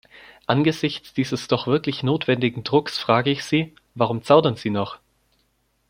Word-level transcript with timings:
Angesichts 0.47 1.13
dieses 1.13 1.47
doch 1.47 1.67
wirklich 1.67 2.01
notwendigen 2.01 2.63
Drucks 2.63 2.97
frage 2.97 3.29
ich 3.29 3.43
Sie, 3.45 3.75
warum 3.93 4.23
zaudern 4.23 4.55
Sie 4.55 4.71
noch? 4.71 4.97